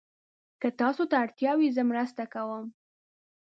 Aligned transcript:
که 0.61 0.67
تاسو 0.79 1.01
ته 1.09 1.15
اړتیا 1.23 1.51
وي، 1.55 1.67
زه 1.75 1.83
مرسته 1.91 2.23
کوم. 2.33 2.65